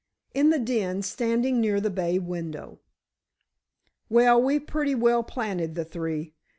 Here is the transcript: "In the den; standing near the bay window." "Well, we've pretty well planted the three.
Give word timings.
"In 0.33 0.49
the 0.49 0.57
den; 0.57 1.03
standing 1.03 1.61
near 1.61 1.79
the 1.79 1.91
bay 1.91 2.17
window." 2.17 2.79
"Well, 4.09 4.41
we've 4.41 4.65
pretty 4.65 4.95
well 4.95 5.21
planted 5.21 5.75
the 5.75 5.85
three. 5.85 6.33